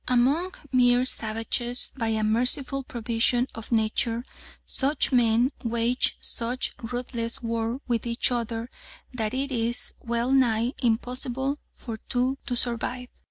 Among 0.07 0.55
mere 0.71 1.05
savages, 1.05 1.91
by 1.95 2.07
a 2.07 2.23
merciful 2.23 2.81
provision 2.83 3.45
of 3.53 3.71
nature, 3.71 4.25
such 4.65 5.11
men 5.11 5.51
wage 5.63 6.17
such 6.19 6.73
ruthless 6.81 7.43
war 7.43 7.81
with 7.87 8.07
each 8.07 8.31
other 8.31 8.71
that 9.13 9.35
it 9.35 9.51
is 9.51 9.93
well 9.99 10.31
nigh 10.31 10.73
impossible 10.81 11.59
for 11.71 11.97
two 11.97 12.39
to 12.47 12.55
survive. 12.55 13.09